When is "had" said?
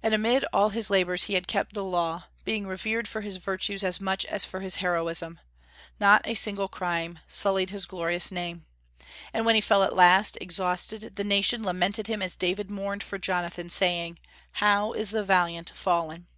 1.34-1.48